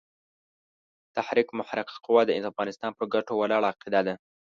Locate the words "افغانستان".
2.51-2.91